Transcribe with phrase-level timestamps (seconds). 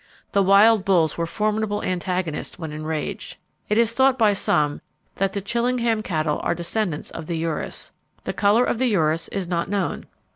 [0.31, 3.37] The wild bulls were formidable antagonists when enraged.
[3.69, 4.81] It is thought by some
[5.17, 7.91] that the Chillingham cattle are descendants of the urus.
[8.23, 10.07] The color of the urus is not known.